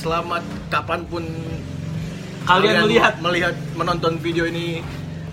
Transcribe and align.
selamat 0.00 0.42
kapan 0.72 1.04
pun 1.04 1.24
Kalian 2.40 2.88
melihat. 2.88 3.14
melihat 3.20 3.54
menonton 3.76 4.16
video 4.16 4.48
ini. 4.48 4.80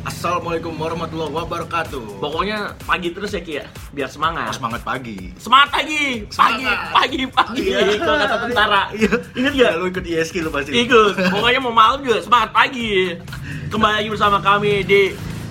Assalamualaikum 0.04 0.72
warahmatullahi 0.72 1.34
wabarakatuh. 1.34 2.20
Pokoknya 2.20 2.72
pagi 2.80 3.12
terus 3.12 3.32
ya 3.32 3.42
Ki 3.42 3.60
ya, 3.60 3.66
biar 3.92 4.08
semangat. 4.08 4.56
semangat 4.56 4.80
pagi. 4.82 5.36
Semangat 5.36 5.68
pagi, 5.74 6.24
pagi, 6.24 6.64
Semangat. 6.64 6.80
pagi, 6.96 7.22
pagi. 7.28 7.60
Iya. 7.66 7.80
Kalau 8.00 8.18
kata 8.18 8.36
tentara. 8.42 8.82
Iya. 8.96 9.12
Ingat 9.36 9.54
Ya, 9.54 9.64
gak? 9.66 9.74
lu 9.76 9.86
ikut 9.90 10.06
ISK 10.06 10.36
lu 10.40 10.50
pasti. 10.50 10.72
Ikut. 10.78 11.12
Pokoknya 11.34 11.60
mau 11.60 11.74
malam 11.74 12.00
juga 12.02 12.24
semangat 12.24 12.52
pagi. 12.52 13.20
Kembali 13.68 13.94
lagi 14.00 14.10
bersama 14.12 14.38
kami 14.40 14.74
di 14.84 15.02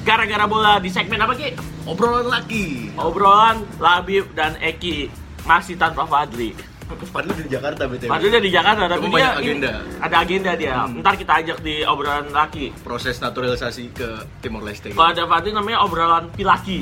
gara-gara 0.06 0.44
bola 0.46 0.76
di 0.78 0.88
segmen 0.88 1.20
apa 1.20 1.36
Ki? 1.36 1.52
Obrolan 1.84 2.24
lagi. 2.26 2.92
Obrolan 2.96 3.60
Labib 3.76 4.32
dan 4.32 4.56
Eki 4.56 5.12
masih 5.44 5.76
tanpa 5.76 6.04
Fadli. 6.04 6.56
Padahal 6.86 7.34
di 7.42 7.50
Jakarta 7.50 7.82
BTW. 7.84 8.06
Fadli 8.06 8.28
di 8.38 8.50
Jakarta 8.50 8.86
tapi 8.86 9.02
Cuma 9.02 9.18
dia 9.18 9.26
banyak 9.26 9.34
ini- 9.34 9.42
agenda. 9.42 9.72
ada 9.98 10.16
agenda 10.22 10.50
dia. 10.54 10.74
Hmm. 10.78 11.02
Ntar 11.02 11.14
kita 11.16 11.32
ajak 11.42 11.58
di 11.60 11.74
obrolan 11.82 12.30
laki. 12.30 12.70
Proses 12.80 13.18
naturalisasi 13.18 13.90
ke 13.90 14.08
Timor 14.38 14.62
Leste. 14.62 14.94
Kalau 14.94 15.10
ada 15.10 15.26
Fadli 15.26 15.50
namanya 15.50 15.82
obrolan 15.82 16.30
pilaki. 16.30 16.78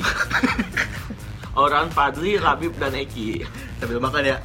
obrolan 1.57 1.89
Fadli, 1.89 2.37
Labib 2.37 2.77
dan 2.77 2.93
Eki. 2.93 3.41
Sambil 3.81 3.97
makan 3.97 4.23
ya. 4.23 4.37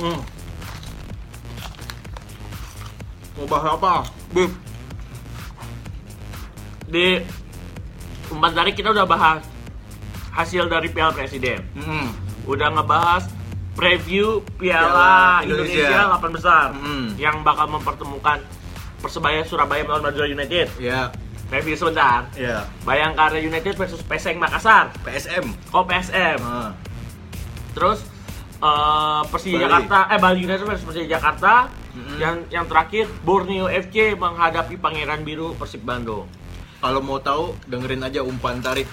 Hmm. 0.00 0.18
Mau 3.36 3.46
bahas 3.46 3.72
apa? 3.74 3.94
Bib. 4.32 4.50
Di 6.86 7.20
empat 8.28 8.52
hari 8.54 8.72
kita 8.72 8.90
udah 8.90 9.04
bahas 9.04 9.44
hasil 10.32 10.66
dari 10.66 10.88
Piala 10.88 11.12
Presiden. 11.12 11.60
Hmm. 11.74 12.08
Udah 12.44 12.72
ngebahas 12.72 13.28
preview 13.80 14.28
Piala 14.54 15.40
Piala 15.40 15.42
Indonesia. 15.42 15.88
Indonesia 15.88 16.20
8 16.20 16.36
besar 16.36 16.66
Hmm. 16.70 17.08
yang 17.16 17.40
bakal 17.40 17.66
mempertemukan 17.70 18.38
Persebaya 19.00 19.40
Surabaya 19.42 19.80
melawan 19.80 20.04
Madura 20.04 20.28
United. 20.28 20.68
Ya, 20.76 21.08
Preview 21.48 21.72
sebentar. 21.74 22.28
ya. 22.36 22.68
Bayangkara 22.84 23.40
United 23.40 23.74
versus 23.74 24.04
Peseng 24.04 24.36
Makassar. 24.36 24.92
PSM. 25.00 25.48
Oh 25.72 25.82
PSM. 25.82 26.36
Ah. 26.38 26.76
Terus 27.72 28.04
eh, 28.54 29.22
Persija 29.26 29.56
Bali. 29.56 29.64
Jakarta, 29.64 29.98
eh 30.06 30.18
Bali 30.20 30.40
United 30.44 30.62
versus 30.62 30.84
Persija 30.84 31.08
Jakarta. 31.10 31.72
Mm-mm. 31.90 32.20
Yang 32.20 32.36
yang 32.52 32.66
terakhir 32.66 33.08
Borneo 33.20 33.66
FC 33.66 34.14
menghadapi 34.14 34.76
Pangeran 34.76 35.24
Biru 35.24 35.56
Persib 35.56 35.82
Bandung. 35.82 36.28
Kalau 36.78 37.00
mau 37.00 37.18
tahu, 37.18 37.56
dengerin 37.66 38.00
aja 38.00 38.20
umpan 38.20 38.60
tarik 38.60 38.84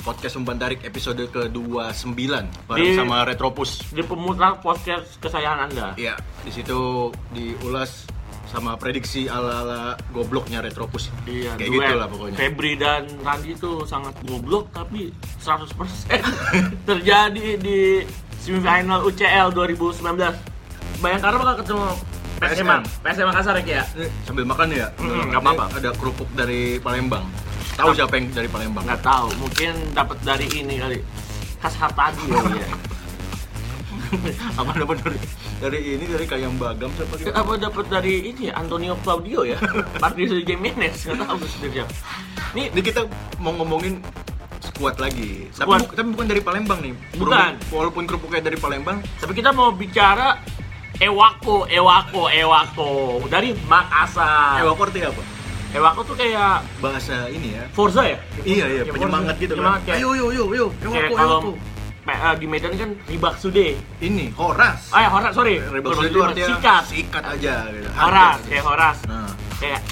podcast 0.00 0.34
umpan 0.34 0.56
tarik 0.56 0.80
episode 0.82 1.20
ke-29 1.28 2.18
bareng 2.64 2.84
Di- 2.84 2.96
sama 2.96 3.22
Retropus. 3.22 3.82
Di 3.90 4.02
pemutar 4.02 4.58
podcast 4.58 5.18
kesayangan 5.18 5.68
Anda. 5.68 5.88
Iya, 5.94 6.14
di 6.42 6.50
situ 6.50 7.10
diulas 7.30 8.06
sama 8.48 8.80
prediksi 8.80 9.28
ala-ala 9.28 9.92
gobloknya 10.08 10.64
Retropus. 10.64 11.12
Iya, 11.28 11.52
Kayak 11.54 11.68
duet 11.68 11.84
gitu 11.84 11.94
lah 11.94 12.06
pokoknya. 12.08 12.36
Febri 12.36 12.72
dan 12.74 13.04
Randi 13.20 13.52
itu 13.52 13.70
sangat 13.84 14.14
goblok 14.24 14.72
tapi 14.72 15.12
100% 15.38 15.68
terjadi 16.88 17.46
di 17.60 18.00
semifinal 18.40 19.04
UCL 19.04 19.52
2019. 19.52 20.00
Bayangkara 20.98 21.36
bakal 21.36 21.56
ketemu 21.62 21.84
PSM, 22.38 22.70
PSM. 23.02 23.26
Makassar 23.28 23.54
ya 23.60 23.82
ya. 23.82 23.84
Sambil 24.22 24.46
makan 24.46 24.70
ya? 24.70 24.88
Mm, 24.96 25.34
nggak 25.34 25.42
apa-apa. 25.42 25.64
Ada 25.74 25.90
kerupuk 25.98 26.30
dari 26.32 26.78
Palembang. 26.78 27.26
Tahu 27.78 27.90
siapa 27.94 28.18
yang 28.18 28.26
dari 28.34 28.48
Palembang? 28.50 28.82
Nggak 28.82 29.02
tahu, 29.02 29.28
mungkin 29.38 29.70
dapat 29.94 30.18
dari 30.20 30.46
ini 30.50 30.74
kali. 30.76 30.98
Khas 31.58 31.74
Hartadi 31.74 32.26
kali 32.26 32.58
ya. 32.58 32.68
Apa 34.60 34.72
dapat 34.74 34.96
dari 34.98 35.18
dari 35.58 35.78
ini 35.84 36.04
dari 36.06 36.24
Kayam 36.24 36.56
Bagam 36.56 36.90
siapa 36.96 37.14
gitu? 37.14 37.30
Apa 37.30 37.54
dapat 37.54 37.86
dari 37.86 38.30
ini 38.30 38.48
Antonio 38.48 38.98
Claudio 38.98 39.46
ya? 39.46 39.58
Patricio 40.02 40.42
Jimenez, 40.42 41.06
nggak 41.06 41.22
tahu 41.22 41.38
sebenarnya. 41.46 41.84
Ini 42.50 42.62
Ini 42.72 42.80
kita 42.80 43.06
mau 43.38 43.54
ngomongin 43.54 44.02
squad 44.58 44.98
lagi. 44.98 45.46
Tapi, 45.52 45.68
bu- 45.68 45.92
tapi 45.92 46.08
bukan 46.10 46.26
dari 46.26 46.42
Palembang 46.42 46.80
nih. 46.80 46.94
Bukan. 47.14 47.52
Walaupun 47.70 48.02
kerupuknya 48.06 48.42
dari 48.42 48.56
Palembang, 48.56 48.98
Tapi 49.18 49.32
kita 49.34 49.50
mau 49.50 49.70
bicara 49.70 50.40
Ewako, 50.98 51.70
Ewako, 51.70 52.26
Ewako 52.26 52.90
dari 53.28 53.54
Makassar. 53.66 54.66
Wakor 54.66 54.90
itu 54.90 55.06
apa? 55.06 55.22
Ewako 55.68 56.00
tuh 56.02 56.16
kayak 56.16 56.64
Bahasa 56.80 57.28
ini 57.28 57.54
ya. 57.54 57.64
Forza 57.70 58.00
ya? 58.02 58.16
Iya 58.40 58.64
iya, 58.66 58.82
Kayak 58.82 58.94
penyemangat 58.94 59.36
gitu 59.36 59.52
Penyemangat 59.52 59.80
kan. 59.80 59.86
kayak- 59.86 60.00
Ayo 60.00 60.08
yo 60.14 60.26
yo 60.30 60.44
yo, 60.50 60.66
Ewako 60.80 61.14
Ewako. 61.14 61.50
eh, 62.08 62.34
di 62.40 62.46
Medan 62.48 62.72
kan 62.72 62.90
Ribak 63.04 63.34
Sude. 63.36 63.76
Ini 64.00 64.32
Horas. 64.32 64.88
Ah, 64.88 65.04
ya, 65.04 65.08
Horas, 65.10 65.32
sorry. 65.32 65.60
Sorry, 65.60 65.80
itu 66.06 66.18
artinya 66.18 66.48
sikat. 66.50 66.82
sikat 66.88 67.24
aja 67.28 67.54
gitu. 67.68 67.88
Horas, 67.92 68.38
kayak 68.44 68.64
Horas. 68.64 68.98
Nah, 69.04 69.28
Kayak 69.58 69.82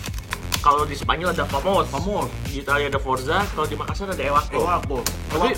kalau 0.58 0.82
di 0.82 0.94
Spanyol 0.94 1.30
ada 1.30 1.44
Famos. 1.44 1.86
Famos. 1.86 2.30
Di 2.44 2.62
Italia 2.62 2.86
ada 2.86 2.96
Forza, 2.96 3.42
kalau 3.50 3.66
di 3.66 3.74
Makassar 3.74 4.08
ada 4.08 4.22
Ewako. 4.22 4.56
Ewako. 4.56 4.98
Tapi- 5.28 5.54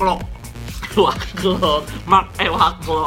Ewako. 0.99 1.15
Ewako, 1.55 1.73
Mark 2.05 2.29
Ewako. 2.37 3.01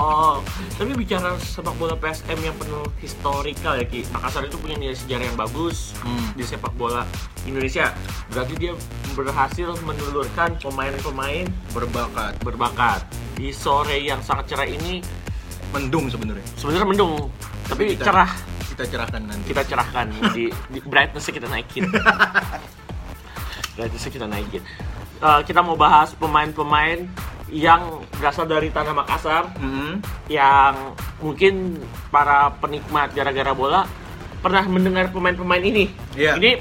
Tapi 0.73 0.91
bicara 0.95 1.35
sepak 1.37 1.75
bola 1.75 1.93
PSM 1.93 2.39
yang 2.39 2.55
penuh 2.55 2.87
historikal 2.97 3.75
ya 3.75 3.83
Ki. 3.83 4.07
Makassar 4.09 4.43
itu 4.43 4.55
punya 4.55 4.75
nilai 4.75 4.95
sejarah 4.95 5.25
yang 5.25 5.35
bagus 5.35 5.91
Hmm. 5.99 6.31
di 6.33 6.41
sepak 6.41 6.71
bola 6.73 7.03
Indonesia. 7.43 7.91
Berarti 8.27 8.53
dia 8.55 8.71
berhasil 9.11 9.75
menelurkan 9.81 10.55
pemain-pemain 10.57 11.43
berbakat. 11.69 12.39
berbakat. 12.39 13.03
Di 13.33 13.51
sore 13.51 13.99
yang 13.99 14.21
sangat 14.21 14.47
cerah 14.47 14.65
ini 14.65 15.03
Mendung 15.69 16.07
sebenarnya. 16.07 16.43
sebenarnya 16.53 16.83
mendung, 16.85 17.31
tapi 17.63 17.95
kita- 17.95 18.03
cerah. 18.05 18.31
Kita 18.67 18.83
cerahkan 18.87 19.21
nanti. 19.21 19.45
Kita 19.47 19.63
cerahkan 19.63 20.05
di, 20.31 20.47
di 20.69 20.79
brightness 20.81 21.27
kita 21.27 21.45
naikin. 21.45 21.87
brightness 23.75 24.03
kita 24.05 24.25
naikin. 24.25 24.63
Eh, 25.17 25.41
kita 25.43 25.61
mau 25.61 25.75
bahas 25.75 26.11
pemain-pemain 26.13 27.05
yang 27.51 27.81
berasal 28.15 28.43
dari 28.43 28.67
tanah 28.67 28.95
Makassar 28.95 29.51
Hmm. 29.55 29.99
yang 30.25 30.95
mungkin 31.19 31.77
para 32.07 32.55
penikmat 32.57 33.11
gara-gara 33.11 33.51
bola 33.51 33.83
pernah 34.39 34.63
mendengar 34.63 35.11
pemain-pemain 35.11 35.61
ini. 35.61 35.91
Iya. 36.15 36.35
Ini 36.35 36.57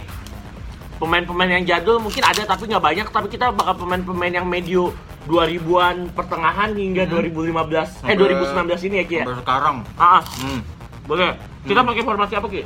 pemain-pemain 0.98 1.48
yang 1.48 1.64
jadul 1.64 1.96
mungkin 1.96 2.20
ada 2.20 2.42
tapi 2.44 2.68
nggak 2.68 2.82
banyak 2.82 3.06
tapi 3.08 3.26
kita 3.28 3.48
bakal 3.50 3.72
pemain-pemain 3.78 4.34
yang 4.34 4.44
medio 4.44 4.92
2000-an 5.24 6.10
pertengahan 6.10 6.74
hingga 6.74 7.06
2015 7.06 7.88
eh 8.02 8.12
Sampai- 8.12 8.18
2019 8.18 8.82
ini 8.82 8.94
ya 8.96 9.04
Ki 9.04 9.14
ya. 9.14 9.24
Sampai 9.24 9.38
sekarang. 9.38 9.76
Ah, 9.94 10.04
ah, 10.18 10.22
Hmm. 10.36 10.60
boleh. 11.06 11.32
Kita 11.62 11.80
pakai 11.80 12.02
formasi 12.02 12.34
apa 12.34 12.48
Ki? 12.48 12.62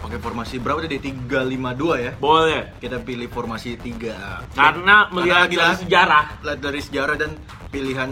Pakai 0.00 0.16
formasi 0.18 0.56
berapa 0.56 0.80
tadi? 0.80 0.96
352 0.98 2.00
ya. 2.00 2.12
Boleh. 2.16 2.72
Kita 2.80 2.98
pilih 2.98 3.28
formasi 3.28 3.76
3. 3.76 4.40
Karena 4.50 5.12
melihat 5.12 5.44
Karena 5.46 5.60
dari 5.60 5.76
sejarah. 5.78 6.24
Lihat 6.40 6.58
dari 6.58 6.80
sejarah 6.80 7.14
dan 7.16 7.30
pilihan 7.70 8.10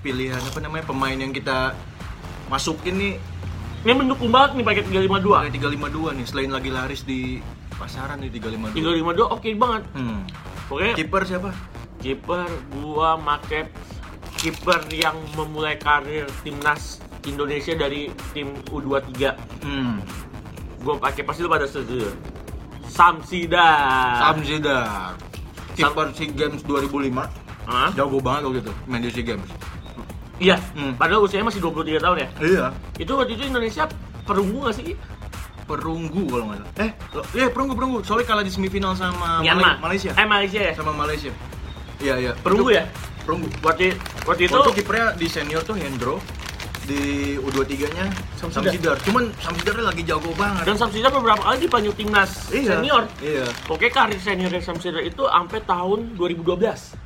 pilihan 0.00 0.40
apa 0.40 0.58
namanya 0.60 0.84
pemain 0.86 1.12
yang 1.12 1.32
kita 1.32 1.72
masukin 2.46 2.96
nih 2.96 3.14
Ini 3.80 3.96
mendukung 3.96 4.28
banget 4.28 4.60
nih 4.60 4.64
pakai 4.64 4.82
352. 4.84 5.40
pakai 5.40 5.52
352 5.56 6.16
nih 6.20 6.26
selain 6.28 6.50
lagi 6.52 6.68
laris 6.68 7.00
di 7.00 7.40
pasaran 7.74 8.20
nih 8.20 8.28
352. 8.28 8.76
352 8.76 9.24
oke 9.30 9.48
banget. 9.56 9.82
Hmm. 9.96 10.20
Oke. 10.68 10.88
Kiper 10.94 11.22
siapa? 11.24 11.50
kiper 12.00 12.48
gua 12.74 13.16
make 13.16 13.68
kiper 14.36 14.80
yang 14.90 15.16
memulai 15.32 15.76
karir 15.76 16.24
timnas 16.40 16.96
Indonesia 17.24 17.72
dari 17.72 18.08
tim 18.32 18.56
U23 18.68 19.36
Hmm. 19.60 20.00
gua 20.80 20.96
pakai 20.96 21.24
pasti 21.24 21.40
lu 21.40 21.48
pada 21.48 21.64
setuju 21.64 22.08
Samsida 22.84 23.68
Samzidar. 24.18 25.16
Kiper 25.72 26.12
SEA 26.12 26.28
Games 26.30 26.60
2005. 26.62 27.39
Hah? 27.70 27.90
Jago 27.94 28.18
banget 28.18 28.42
waktu 28.44 28.58
itu 28.60 28.72
main 28.84 28.98
di 28.98 29.08
SEA 29.08 29.22
Games. 29.24 29.46
iya 30.38 30.56
Hmm. 30.72 30.96
padahal 30.96 31.22
usianya 31.22 31.46
masih 31.46 31.60
23 31.60 32.00
tahun 32.00 32.16
ya 32.18 32.28
Iya. 32.40 32.66
itu 32.96 33.12
waktu 33.12 33.32
itu 33.32 33.42
Indonesia 33.46 33.84
perunggu 34.22 34.58
gak 34.64 34.76
sih 34.76 34.96
Perunggu 35.62 36.26
kalau 36.26 36.44
nggak 36.44 36.58
salah. 36.58 36.72
Eh, 36.80 36.90
lo- 37.12 37.28
iya 37.30 37.46
perunggu 37.46 37.72
perunggu. 37.72 37.98
Soalnya 38.02 38.26
kalah 38.26 38.42
di 38.42 38.50
semifinal 38.50 38.90
sama 38.92 39.38
Myanmar 39.38 39.78
Malay- 39.78 39.94
Malaysia. 39.94 40.10
eh 40.12 40.26
Malaysia 40.26 40.60
ya 40.60 40.72
Sama 40.74 40.90
Malaysia. 40.92 41.30
Iya 41.96 42.14
iya. 42.18 42.32
perunggu 42.34 42.66
Itu- 42.66 42.74
ya 42.74 42.84
Perunggu. 43.20 43.46
waktu 43.62 43.94
waktu 44.26 44.42
itu 44.44 44.56
Waktu 44.56 44.72
kipernya 44.74 45.06
di 45.14 45.26
senior 45.28 45.62
tuh 45.62 45.78
Hendro, 45.78 46.18
di 46.82 46.98
U23-nya 47.38 48.10
Samsidar. 48.34 48.66
Samsidar. 48.66 48.96
Cuman 49.00 49.30
Samsidarnya 49.38 49.84
lagi 49.86 50.02
jago 50.02 50.34
banget. 50.34 50.64
dan 50.64 50.74
Samsida 50.74 51.06
beberapa 51.08 51.38
kali 51.40 51.62
dipanggil 51.62 51.92
timnas 51.94 52.50
Iya. 52.50 52.70
senior 52.74 53.02
Iya. 53.20 53.46
Oke 53.68 53.86
karir 53.88 54.18
senior 54.18 54.50
Samsida 54.58 54.98
itu 54.98 55.22
sampai 55.22 55.62
tahun 55.62 56.18
2012 56.18 56.98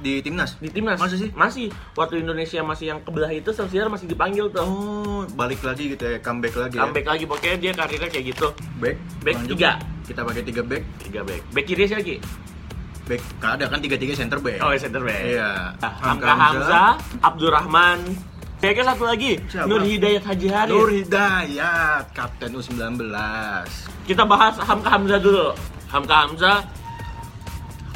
Di 0.00 0.18
timnas. 0.18 0.56
di 0.56 0.68
timnas 0.68 0.96
Masa 0.96 1.14
sih? 1.14 1.28
masih 1.30 1.68
waktu 1.92 2.20
Indonesia 2.20 2.60
masih 2.60 2.86
yang 2.88 3.00
kebelah 3.00 3.28
itu 3.28 3.50
Samsida 3.50 3.84
masih 3.86 4.06
dipanggil 4.06 4.48
tuh 4.48 4.60
Oh, 4.60 5.22
balik 5.30 5.60
lagi 5.60 5.92
gitu 5.92 6.02
ya, 6.02 6.16
comeback 6.18 6.56
lagi 6.56 6.76
comeback 6.76 7.06
lagi 7.06 7.24
pokoknya 7.24 7.56
dia 7.58 7.72
karirnya 7.72 8.08
kayak 8.08 8.24
gitu 8.28 8.48
ya. 8.48 8.64
Back. 8.78 8.96
Back 9.20 9.36
Lanjut. 9.36 9.54
tiga. 9.54 9.70
Kita 10.02 10.20
pakai 10.22 10.42
tiga 10.42 10.62
back. 10.62 10.82
tiga 10.98 11.20
back 11.20 11.42
back 11.50 11.64
kiri 11.64 11.84
siapa 11.84 12.00
lagi 12.00 12.16
Back. 13.04 13.22
Kan 13.36 13.50
ada 13.54 13.64
kan 13.66 13.78
tiga 13.78 13.96
tiga 13.96 14.14
center 14.14 14.38
back. 14.38 14.58
oh 14.60 14.72
center 14.72 15.02
back 15.02 15.20
Iya. 15.20 15.50
Nah, 15.76 15.92
Hamka 16.00 16.32
Hamza 16.32 16.82
Abdurrahman 17.20 17.98
Kayaknya 18.56 18.92
satu 18.92 19.08
lagi, 19.08 19.40
Siapa? 19.48 19.64
Nur 19.64 19.80
Hidayat 19.80 20.20
Haji 20.20 20.48
Haris. 20.52 20.68
Nur 20.68 20.92
Hidayat, 20.92 22.12
Kapten 22.12 22.52
U19. 22.52 23.00
Kita 24.04 24.28
bahas 24.28 24.52
Hamka 24.60 24.84
Hamzah 24.90 25.16
dulu. 25.16 25.56
Hamka 25.88 26.28
Hamzah 26.28 26.60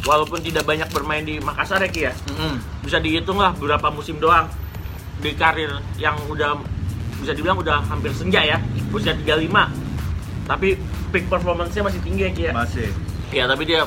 walaupun 0.04 0.40
tidak 0.40 0.64
banyak 0.64 0.88
bermain 0.88 1.24
di 1.24 1.40
Makassar 1.40 1.80
ya 1.80 1.90
Ki 1.90 2.02
ya. 2.04 2.12
Mm-mm. 2.30 2.54
Bisa 2.80 3.00
dihitung 3.00 3.36
lah 3.36 3.52
beberapa 3.52 3.88
musim 3.88 4.16
doang 4.16 4.48
di 5.18 5.32
karir 5.32 5.70
yang 5.96 6.16
udah 6.28 6.60
bisa 7.18 7.32
dibilang 7.32 7.56
udah 7.56 7.80
hampir 7.84 8.12
senja 8.12 8.40
ya. 8.40 8.58
Usia 8.88 9.16
35. 9.16 9.48
Tapi 10.44 10.76
peak 11.08 11.24
performance-nya 11.26 11.82
masih 11.82 12.00
tinggi 12.00 12.22
ya 12.22 12.32
Ki 12.32 12.42
ya. 12.48 12.52
Masih 12.52 12.88
Ya, 13.32 13.50
tapi 13.50 13.66
dia 13.66 13.82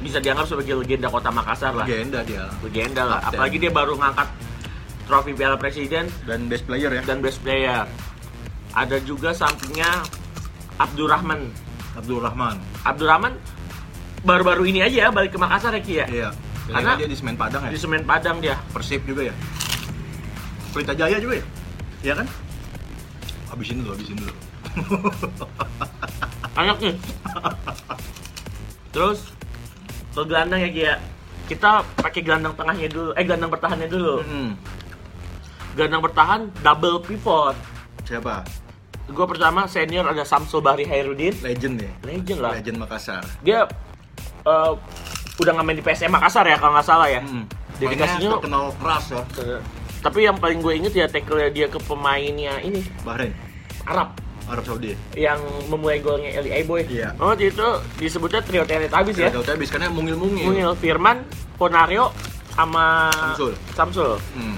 bisa 0.00 0.16
dianggap 0.16 0.46
sebagai 0.46 0.78
legenda 0.78 1.10
kota 1.10 1.28
Makassar 1.28 1.74
lah. 1.74 1.84
legenda 1.84 2.22
dia 2.22 2.48
Legenda 2.62 3.02
lah. 3.04 3.18
Kapten. 3.20 3.36
Apalagi 3.36 3.56
dia 3.58 3.72
baru 3.74 3.92
ngangkat 3.98 4.28
trofi 5.04 5.32
Piala 5.32 5.56
Presiden 5.56 6.06
dan 6.24 6.46
best 6.46 6.64
player 6.64 6.90
ya. 6.90 7.02
dan 7.04 7.18
best 7.20 7.42
player. 7.42 7.84
Ada 8.72 9.00
juga 9.02 9.32
sampingnya 9.32 9.88
Abdurrahman. 10.76 11.48
Abdul 11.96 12.20
Rahman. 12.20 12.60
Abdurrahman 12.84 13.32
baru-baru 14.26 14.66
ini 14.66 14.82
aja 14.82 15.06
ya 15.06 15.08
balik 15.14 15.32
ke 15.32 15.38
Makassar 15.38 15.70
ya 15.78 15.80
Ki 15.80 15.94
ya. 16.02 16.06
Iya. 16.10 16.28
Karena 16.66 16.98
dia 16.98 17.06
di 17.06 17.14
Semen 17.14 17.38
Padang 17.38 17.62
ya. 17.62 17.70
Di 17.70 17.78
Semen 17.78 18.02
Padang 18.02 18.36
dia. 18.42 18.58
Persib 18.74 19.06
juga 19.06 19.30
ya. 19.30 19.34
Pelita 20.74 20.92
Jaya 20.98 21.22
juga 21.22 21.38
ya. 21.38 21.46
Iya 22.02 22.14
kan? 22.18 22.26
Habisin 23.54 23.86
dulu, 23.86 23.94
habisin 23.94 24.18
dulu. 24.18 24.34
Anak 26.60 26.76
nih. 26.82 26.94
Terus 28.90 29.30
ke 30.10 30.22
gelandang 30.26 30.60
ya 30.66 30.70
Ki 30.74 30.82
ya. 30.82 30.96
Kita 31.46 31.86
pakai 32.02 32.20
gelandang 32.26 32.58
tengahnya 32.58 32.90
dulu. 32.90 33.10
Eh 33.14 33.22
gelandang 33.22 33.50
bertahannya 33.54 33.86
dulu. 33.86 34.14
Mm-mm. 34.26 34.50
Gelandang 35.78 36.02
bertahan 36.02 36.40
double 36.66 36.98
pivot. 37.06 37.54
Siapa? 38.02 38.42
Gue 39.06 39.22
pertama 39.22 39.70
senior 39.70 40.02
ada 40.02 40.26
Samsul 40.26 40.58
Bahri 40.58 40.82
Hairudin. 40.82 41.38
Legend 41.38 41.78
ya. 41.78 41.92
Legend 42.02 42.38
lah. 42.42 42.52
Legend 42.58 42.76
Makassar. 42.82 43.22
Dia 43.46 43.62
eh, 44.46 44.72
udah 45.36 45.52
ngamen 45.52 45.76
di 45.76 45.82
PSM 45.82 46.08
Makassar 46.08 46.46
ya 46.46 46.56
kalau 46.56 46.72
nggak 46.72 46.86
salah 46.86 47.08
ya. 47.08 47.20
Mm. 47.20 47.44
Dedikasinya- 47.76 48.40
terkenal 48.40 48.72
keras 48.74 49.04
ya. 49.10 49.22
Tapi 50.00 50.18
yang 50.22 50.38
paling 50.38 50.62
gue 50.62 50.72
inget 50.72 50.94
ya 50.94 51.06
tackle 51.06 51.50
dia 51.50 51.66
ke 51.66 51.76
pemainnya 51.76 52.62
ini 52.62 52.78
Bahrain, 53.02 53.34
Arab 53.84 54.14
Arab 54.46 54.62
Saudi. 54.62 54.94
yang 55.12 55.36
memulai 55.66 55.98
golnya 55.98 56.30
Eli 56.32 56.62
Boy. 56.62 56.86
Iya. 56.86 57.18
Oh 57.18 57.34
itu 57.34 57.66
disebutnya 57.98 58.40
trio 58.40 58.62
Teletubbies 58.62 59.18
ya. 59.18 59.28
Gagal 59.28 59.58
habis 59.58 59.68
karena 59.68 59.90
mungil-mungil. 59.90 60.46
Mungil 60.46 60.70
Firman, 60.78 61.26
Ponario, 61.58 62.14
sama 62.54 63.10
Samsul. 63.12 63.52
Samsul. 63.74 64.10
Hmm. 64.32 64.56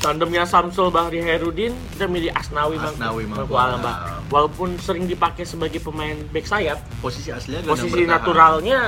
Tandemnya 0.00 0.48
Samsul 0.48 0.88
Bahri 0.88 1.20
Herudin 1.20 1.76
kita 1.92 2.08
milih 2.08 2.32
Asnawi, 2.32 2.80
Mangku- 2.80 2.96
Asnawi 2.96 3.22
Alam. 3.52 3.80
Bang. 3.84 4.19
Walaupun 4.30 4.78
sering 4.78 5.04
dipakai 5.04 5.42
sebagai 5.42 5.78
pemain 5.78 6.14
back 6.30 6.46
sayap, 6.46 6.78
Posisi 6.98 7.28
aslinya 7.28 7.66
posisi 7.66 7.90
bertahan. 7.98 8.14
naturalnya 8.14 8.78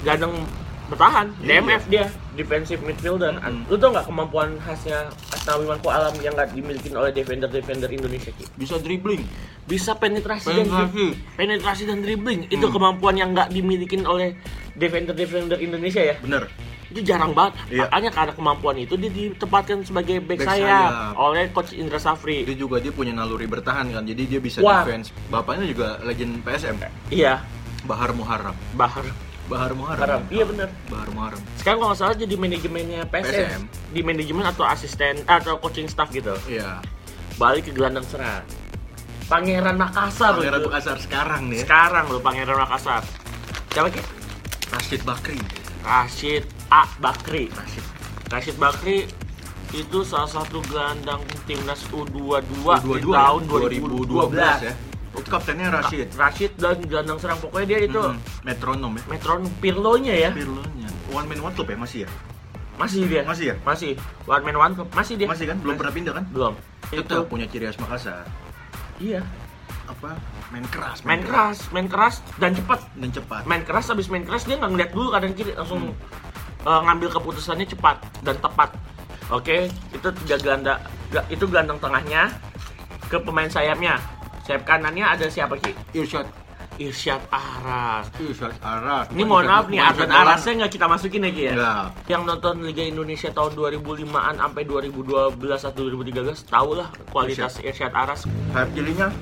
gandeng 0.00 0.32
bertahan, 0.88 1.28
Iya. 1.38 1.60
DMF 1.60 1.82
dia, 1.86 2.04
defensive 2.32 2.80
midfielder. 2.80 3.36
Mm-mm. 3.36 3.68
Lu 3.68 3.76
tau 3.76 3.92
nggak 3.92 4.08
kemampuan 4.08 4.56
khasnya 4.56 5.04
Asnawi 5.28 5.68
Mangku 5.68 5.86
Alam 5.86 6.16
yang 6.16 6.32
nggak 6.32 6.50
dimiliki 6.50 6.88
oleh 6.90 7.12
defender-defender 7.12 7.88
Indonesia? 7.90 8.32
Ki? 8.32 8.48
Bisa 8.56 8.80
dribbling. 8.80 9.20
Bisa 9.62 9.92
penetrasi, 9.92 10.48
dan 10.48 10.64
Penetrasi. 10.64 11.06
penetrasi 11.36 11.82
dan 11.84 12.00
dribbling. 12.00 12.48
Itu 12.48 12.64
Hmm. 12.64 12.74
kemampuan 12.74 13.14
yang 13.14 13.36
nggak 13.36 13.52
dimiliki 13.52 14.00
oleh 14.00 14.40
defender-defender 14.72 15.60
Indonesia 15.60 16.00
ya. 16.00 16.16
Bener. 16.18 16.48
Itu 16.88 17.00
jarang 17.04 17.36
banget. 17.36 17.52
Iya. 17.68 17.84
Makanya 17.84 18.10
karena 18.10 18.32
kemampuan 18.32 18.76
itu 18.76 18.94
dia 18.96 19.10
ditempatkan 19.10 19.84
sebagai 19.84 20.24
back, 20.24 20.40
Back 20.40 20.48
sayap 20.48 20.88
sayap. 20.88 21.12
oleh 21.20 21.44
coach 21.52 21.72
Indra 21.72 22.00
Safri. 22.00 22.48
Dia 22.48 22.56
juga 22.56 22.80
dia 22.80 22.88
punya 22.88 23.12
naluri 23.12 23.44
bertahan 23.44 23.92
kan. 23.92 24.02
Jadi 24.02 24.22
dia 24.24 24.40
bisa 24.40 24.64
Wah. 24.64 24.82
defense. 24.82 25.12
Bapaknya 25.28 25.68
juga 25.68 26.00
legend 26.00 26.40
PSM. 26.40 26.76
Iya, 27.08 27.44
Bahar 27.84 28.10
Muharram. 28.12 28.56
Bahar. 28.72 29.04
Bahar 29.48 29.72
Muharram. 29.72 30.28
Iya 30.28 30.44
benar. 30.44 30.68
Bahar 30.88 31.08
Muharram. 31.08 31.40
Sekarang 31.56 31.80
kalau 31.80 31.90
nggak 31.92 32.00
salah 32.00 32.16
jadi 32.16 32.34
manajemennya 32.36 33.00
PSM. 33.08 33.32
PSM. 33.32 33.60
Di 33.92 34.00
manajemen 34.04 34.44
atau 34.44 34.64
asisten 34.64 35.14
atau 35.24 35.56
coaching 35.56 35.88
staff 35.88 36.12
gitu. 36.12 36.36
Iya. 36.44 36.84
Balik 37.36 37.68
ke 37.68 37.72
gelandang 37.72 38.04
serang. 38.04 38.44
Pangeran 39.28 39.76
Makassar 39.76 40.36
Pangeran 40.36 40.60
loh. 40.64 40.68
Makassar 40.68 40.96
sekarang 41.00 41.52
nih. 41.52 41.60
ya. 41.60 41.64
Sekarang 41.64 42.04
loh 42.08 42.20
Pangeran 42.20 42.56
Makassar. 42.58 43.04
Siapa 43.72 43.88
Ki? 43.88 44.00
Rashid 44.68 45.00
Bakri. 45.04 45.40
Rashid 45.80 46.44
A. 46.68 46.84
Bakri. 46.98 47.48
Rashid. 47.50 47.84
Rashid 48.28 48.56
Bakri 48.56 49.08
itu 49.70 49.98
salah 50.00 50.26
satu 50.26 50.64
gelandang 50.64 51.20
timnas 51.44 51.84
U22, 51.90 52.40
di 52.40 52.54
22 53.04 53.08
tahun 53.10 53.40
ya? 53.40 53.48
2012, 53.48 54.36
ya. 54.62 54.72
Itu 55.10 55.28
kaptennya 55.28 55.68
Rashid. 55.70 56.08
Rashid 56.14 56.52
dan 56.56 56.80
gelandang 56.82 57.18
serang 57.18 57.38
pokoknya 57.38 57.66
dia 57.66 57.78
itu 57.82 58.00
Hmm, 58.00 58.16
metronom 58.42 58.92
ya. 58.94 59.02
metron 59.08 59.40
Pirlo-nya 59.58 60.14
ya. 60.18 60.30
Pirlonya. 60.30 60.88
One 61.08 61.26
man 61.26 61.40
one 61.42 61.54
club 61.54 61.68
ya 61.68 61.76
masih 61.76 61.98
ya? 62.04 62.08
Masih 62.78 63.00
dia. 63.04 63.22
Masih 63.24 63.44
ya? 63.46 63.54
Masih. 63.60 63.92
One 64.24 64.42
man 64.42 64.56
one 64.56 64.72
club. 64.74 64.88
Masih 64.94 65.14
dia. 65.16 65.26
Masih 65.26 65.44
kan? 65.48 65.56
Belum 65.58 65.74
pernah 65.74 65.92
pindah 65.92 66.12
kan? 66.14 66.24
Belum. 66.30 66.54
Itu 66.88 67.00
Itu 67.02 67.16
punya 67.26 67.44
ciri 67.44 67.64
khas 67.64 67.76
Makassar. 67.76 68.24
iya. 68.98 69.20
Apa? 69.88 70.20
Main 70.48 70.64
keras. 70.68 71.00
Main 71.00 71.20
keras, 71.20 71.58
main 71.72 71.88
keras 71.88 72.20
dan 72.36 72.52
cepat. 72.52 72.80
dan 72.92 73.08
cepat. 73.10 73.42
Main 73.44 73.64
keras 73.64 73.88
habis 73.88 74.06
main 74.06 74.20
keras 74.20 74.44
dia 74.44 74.56
nggak 74.56 74.68
ngeliat 74.68 74.90
dulu 74.92 75.08
kanan 75.10 75.32
kiri 75.32 75.52
langsung 75.52 75.80
Hmm. 75.82 75.96
Eh, 76.68 76.80
ngambil 76.84 77.08
keputusannya 77.08 77.64
cepat 77.64 77.96
dan 78.20 78.36
tepat. 78.36 78.76
Oke, 79.32 79.68
itu 79.92 80.08
tiga 80.24 80.36
gelandang 80.40 80.80
itu 81.32 81.44
gelandang 81.48 81.80
tengahnya 81.80 82.32
ke 83.08 83.16
pemain 83.20 83.48
sayapnya. 83.48 83.96
Sayap 84.44 84.64
kanannya 84.64 85.04
ada 85.04 85.28
siapa 85.28 85.56
Ki? 85.60 85.72
Irsyad. 85.92 86.24
Irsyad 86.80 87.20
Aras. 87.28 88.08
Irsyad 88.16 88.56
Aras. 88.64 89.12
Ini 89.12 89.26
mohon 89.28 89.44
maaf 89.44 89.66
nih, 89.68 89.82
atlet 89.82 90.08
Arasnya 90.08 90.64
nggak 90.64 90.72
kita 90.72 90.86
masukin 90.88 91.26
ya 91.26 91.30
Ki 91.34 91.42
ya? 91.42 91.52
Enggak. 91.52 91.84
Yang 92.08 92.22
nonton 92.24 92.54
Liga 92.64 92.84
Indonesia 92.86 93.28
tahun 93.28 93.52
2005-an 93.52 94.34
sampai 94.40 94.62
2012 94.64 95.68
atau 95.68 95.80
2013 95.84 96.48
tahu 96.48 96.70
lah 96.78 96.88
kualitas 97.12 97.60
Irsyad 97.60 97.92
Aras. 97.92 98.24
Sayap 98.56 98.72
kirinya 98.72 99.12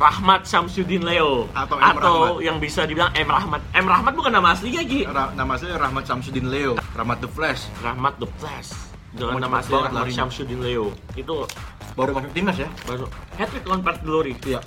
Rahmat 0.00 0.48
Samsudin 0.48 1.04
Leo 1.04 1.44
Atau 1.52 1.76
M. 1.76 1.84
Rahmat. 1.92 2.40
yang 2.40 2.56
bisa 2.56 2.88
dibilang 2.88 3.12
M 3.12 3.28
Rahmat. 3.28 3.60
M 3.70 3.84
Rahmat 3.84 4.12
bukan 4.16 4.32
nama 4.32 4.56
aslinya 4.56 4.80
Ki. 4.80 5.04
Ra- 5.04 5.28
nama 5.30 5.54
saya 5.54 5.76
Rahmat 5.76 6.08
Samsudin 6.08 6.48
Leo. 6.48 6.80
Rahmat 6.96 7.20
The 7.20 7.28
Flash. 7.28 7.68
Rahmat 7.78 8.16
The 8.16 8.28
Flash. 8.40 8.72
Dengan 9.12 9.42
nama 9.42 9.60
asli 9.60 9.76
Rahmat 9.76 9.92
larinya. 9.92 10.16
Samsudin 10.24 10.60
Leo. 10.60 10.96
Itu 11.12 11.44
Baru 11.92 12.16
masuk 12.16 12.32
timnas 12.32 12.56
ya? 12.56 12.70
baru 12.86 13.04
hat-trick 13.34 13.66
lawan 13.66 13.82
Perth 13.82 14.00
Glory. 14.00 14.32
Iya. 14.40 14.62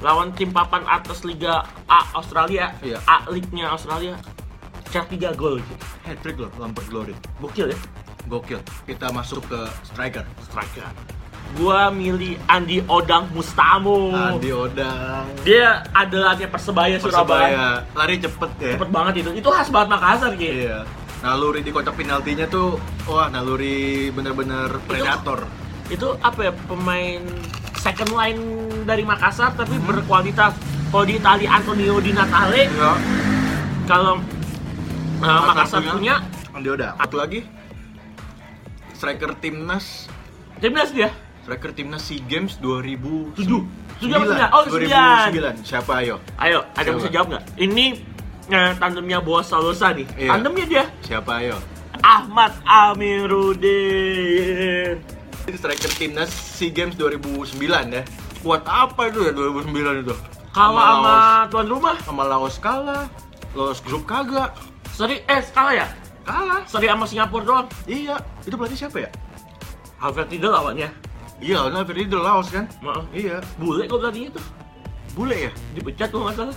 Lawan 0.00 0.32
tim 0.32 0.48
papan 0.50 0.82
atas 0.88 1.20
Liga 1.22 1.62
A 1.84 2.00
Australia, 2.16 2.72
Iya. 2.80 2.96
A 3.04 3.28
League-nya 3.28 3.68
Australia. 3.68 4.16
Cetak 4.88 5.08
3 5.10 5.32
gol 5.34 5.58
gitu. 5.58 5.74
Hat 6.02 6.16
trick 6.20 6.36
loh, 6.36 6.50
Lampard 6.56 6.84
Glory. 6.86 7.14
Gokil 7.38 7.70
ya. 7.70 7.78
Gokil. 8.24 8.60
Kita 8.84 9.08
masuk 9.10 9.40
ke 9.46 9.60
striker. 9.84 10.24
striker. 10.42 10.84
Gua 11.52 11.92
milih 11.92 12.40
Andi 12.48 12.80
Odang 12.88 13.28
Mustamu. 13.36 14.08
Andi 14.12 14.50
Odang. 14.50 15.28
Dia 15.44 15.84
adalannya 15.92 16.48
Persebaya 16.48 16.96
Surabaya. 16.96 17.52
Persebaya. 17.52 17.66
Lari 17.92 18.16
cepet 18.18 18.50
ya. 18.56 18.72
Cepet 18.80 18.88
banget 18.88 19.14
itu. 19.20 19.30
Itu 19.36 19.48
khas 19.52 19.68
banget 19.68 19.88
Makassar 19.92 20.32
gitu. 20.40 20.48
Iya. 20.48 20.88
Naluri 21.22 21.60
di 21.62 21.70
kotak 21.70 21.94
penaltinya 21.94 22.50
tuh, 22.50 22.82
wah 23.06 23.30
naluri 23.30 24.10
bener-bener 24.10 24.74
predator. 24.90 25.46
Itu 25.86 26.18
apa 26.18 26.50
ya 26.50 26.52
pemain 26.66 27.22
second 27.78 28.10
line 28.10 28.40
dari 28.88 29.04
Makassar 29.06 29.52
tapi 29.54 29.76
berkualitas. 29.82 30.56
Kalau 30.92 31.08
di 31.08 31.16
Itali 31.16 31.48
Antonio 31.48 31.96
Di 32.04 32.12
Natale, 32.12 32.68
Iya. 32.68 32.92
kalau 33.88 34.20
uh, 35.20 35.40
Makassar 35.52 35.84
punya 35.84 36.20
Andi 36.52 36.68
Odang. 36.68 36.96
Satu 36.96 37.16
lagi. 37.20 37.40
Striker 38.96 39.34
timnas 39.36 40.08
timnas 40.62 40.94
dia. 40.94 41.10
Striker 41.42 41.74
timnas 41.74 42.06
SEA 42.06 42.22
Games 42.30 42.54
2007. 42.62 43.34
Tujuh. 43.42 43.62
Tujuh 43.98 44.14
apa 44.14 44.24
sembilan? 44.30 44.50
Oh, 44.54 44.62
sembilan. 44.70 45.34
2009. 45.58 45.66
Siapa 45.66 45.92
ayo? 45.98 46.22
Ayo, 46.38 46.62
ada 46.78 46.86
yang 46.86 47.02
bisa 47.02 47.10
jawab 47.10 47.34
nggak? 47.34 47.42
Ini 47.58 47.98
uh, 48.46 48.72
tandemnya 48.78 49.18
Boas 49.18 49.50
Salosa 49.50 49.90
nih. 49.90 50.06
Iya. 50.14 50.30
Tandemnya 50.38 50.66
dia 50.70 50.84
Siapa 51.02 51.42
ayo? 51.42 51.58
Ahmad 52.02 52.54
Amiruddin. 53.62 55.02
Ini 55.50 55.56
striker 55.58 55.90
timnas 55.98 56.30
SEA 56.30 56.70
Games 56.70 56.94
2009 56.94 57.58
ya. 57.90 58.06
Buat 58.46 58.62
apa 58.66 59.10
itu 59.10 59.26
ya 59.26 59.34
2009 59.34 60.02
itu? 60.06 60.14
Kalah 60.52 60.84
sama 60.84 61.48
tuan 61.50 61.66
rumah. 61.66 61.96
sama 62.06 62.22
Laos 62.22 62.58
kalah. 62.62 63.10
Laos 63.58 63.82
grup 63.82 64.06
kagak. 64.06 64.54
Sorry, 64.94 65.26
eh 65.26 65.42
kalah 65.50 65.74
ya? 65.74 65.86
Kalah. 66.22 66.62
Sorry 66.70 66.86
sama 66.86 67.02
Singapura 67.10 67.42
doang. 67.42 67.66
Iya, 67.90 68.14
itu 68.46 68.54
pelatih 68.54 68.78
siapa 68.78 69.02
ya? 69.02 69.10
Alfred 69.98 70.30
Riedel 70.30 70.54
lawannya. 70.54 70.90
Iya, 71.42 71.66
nah 71.68 71.82
itu 71.82 72.16
Laos 72.16 72.48
kan? 72.48 72.64
Maaf. 72.78 73.04
Iya, 73.10 73.42
Bule 73.58 73.84
kok 73.84 73.98
pelatihnya 73.98 74.30
tuh. 74.32 74.44
bule 75.12 75.36
ya? 75.36 75.52
Dipecat 75.74 76.08
tuh 76.08 76.22
nggak 76.22 76.36
salah. 76.38 76.56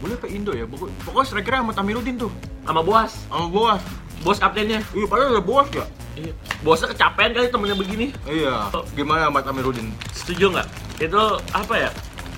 Bule 0.00 0.14
ke 0.16 0.26
Indo 0.26 0.50
ya? 0.50 0.64
Pokok- 0.64 0.90
Pokoknya 1.04 1.26
strikernya 1.28 1.60
sama 1.62 1.72
Tamiruddin 1.72 2.16
tuh. 2.18 2.32
Sama 2.64 2.80
Boas. 2.80 3.12
Sama 3.28 3.46
Boas. 3.46 3.82
Bos 4.20 4.38
kaptennya. 4.40 4.80
Iya, 4.90 5.06
padahal 5.06 5.36
udah 5.36 5.44
Boas 5.44 5.68
ya. 5.70 5.84
Iya. 6.14 6.32
Bosnya 6.60 6.88
kecapean 6.88 7.30
kali 7.30 7.46
temennya 7.50 7.76
begini. 7.76 8.06
Iya. 8.24 8.72
Gimana 8.94 9.28
Ahmad 9.28 9.44
Amiruddin? 9.44 9.92
Setuju 10.10 10.50
nggak? 10.50 10.66
Itu 10.98 11.20
apa 11.52 11.74
ya? 11.76 11.90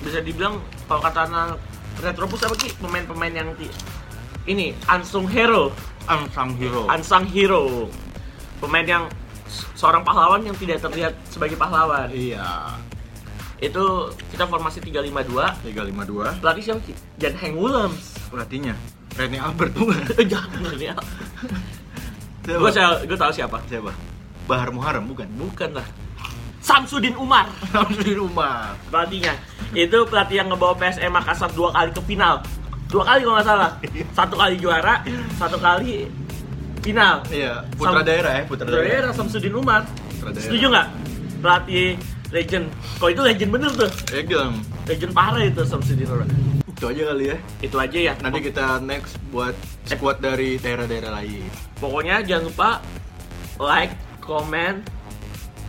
Bisa 0.03 0.19
dibilang 0.19 0.59
kalau 0.85 1.01
kata 1.01 1.25
anak 1.25 1.57
Retropus 1.97 2.45
apa 2.45 2.53
sih 2.59 2.69
pemain-pemain 2.77 3.33
yang 3.33 3.49
ti- 3.57 3.73
ini 4.45 4.69
unsung 4.85 5.25
hero, 5.25 5.73
Unsung 6.05 6.53
hero. 6.53 6.85
unsung 6.85 7.25
hero. 7.25 7.89
Pemain 8.57 8.85
yang 8.85 9.03
seorang 9.73 10.03
pahlawan 10.03 10.43
yang 10.43 10.55
tidak 10.55 10.83
terlihat 10.83 11.13
sebagai 11.27 11.55
pahlawan. 11.55 12.07
iya. 12.11 12.75
Itu 13.57 14.13
kita 14.29 14.45
formasi 14.45 14.77
352. 14.85 15.65
352. 15.65 16.41
Pelatih 16.45 16.61
siapa 16.61 16.79
sih? 16.85 16.95
Jan 17.17 17.33
Heng 17.41 17.57
Willems. 17.57 18.13
Pelatihnya 18.29 18.77
Rene 19.17 19.41
Albert 19.41 19.73
bukan? 19.73 19.97
Jangan 20.33 20.77
ya. 20.77 20.93
Siapa? 22.45 22.61
Gue 22.61 22.71
gue 23.09 23.17
tahu 23.17 23.31
siapa. 23.33 23.57
Siapa? 23.65 23.91
Bahar 24.45 24.69
Muharram 24.69 25.09
bukan? 25.09 25.25
Bukan 25.35 25.73
lah. 25.73 25.87
Samsudin 26.61 27.17
Umar 27.17 27.49
di 28.05 28.13
rumah. 28.13 28.77
pelatihnya. 28.93 29.33
Itu 29.73 30.05
pelatih 30.05 30.45
yang 30.45 30.53
ngebawa 30.53 30.77
PSM 30.77 31.09
Makassar 31.09 31.49
dua 31.57 31.73
kali 31.73 31.89
ke 31.91 32.01
final. 32.05 32.45
Dua 32.87 33.03
kali 33.03 33.25
kalau 33.25 33.35
nggak 33.41 33.47
salah. 33.47 33.71
Satu 34.17 34.35
kali 34.37 34.55
juara, 34.61 35.03
satu 35.35 35.57
kali 35.59 36.07
final. 36.81 37.15
Iya, 37.27 37.65
putra 37.73 38.01
Sam- 38.01 38.07
daerah 38.07 38.31
ya, 38.33 38.43
putra 38.45 38.63
Putra 38.63 38.77
daerah. 38.77 38.89
daerah 38.89 39.11
Samsudin 39.11 39.53
Umar. 39.53 39.81
Putra 39.85 40.29
daerah. 40.31 40.43
Setuju 40.43 40.65
nggak? 40.69 40.87
Pelatih 41.37 41.87
legend. 42.29 42.65
Kalau 42.97 43.09
itu 43.09 43.21
legend 43.21 43.49
bener 43.51 43.71
tuh. 43.71 43.91
Egem. 44.11 44.51
Legend 44.85 45.11
parah 45.11 45.43
itu 45.43 45.61
Samsudin 45.63 46.07
Umar. 46.07 46.27
Itu 46.67 46.85
aja 46.87 47.01
kali 47.09 47.25
ya. 47.27 47.37
Itu 47.59 47.77
aja 47.77 47.97
ya. 47.97 48.13
Nanti 48.21 48.39
kita 48.39 48.65
next 48.79 49.17
buat 49.29 49.55
squad 49.83 50.17
dari 50.19 50.57
daerah-daerah 50.57 51.09
lain. 51.15 51.41
Pokoknya 51.77 52.21
jangan 52.21 52.43
lupa 52.45 52.69
like, 53.57 53.93
comment, 54.19 54.85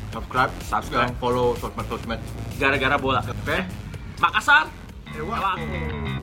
Subscribe, 0.09 0.53
Subscribe. 0.63 1.13
follow 1.17 1.53
sosmed-sosmed. 1.57 2.21
gara-gara 2.57 2.97
bola. 2.97 3.21
Oke? 3.23 3.61
Makassar, 4.19 4.67
Ewa. 5.15 5.37
Ewa. 5.55 6.18